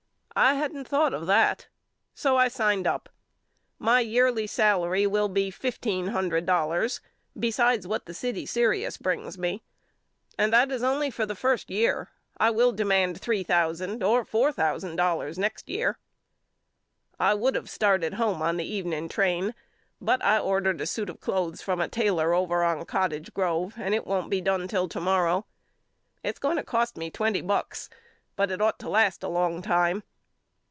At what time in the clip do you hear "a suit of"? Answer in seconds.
20.79-21.19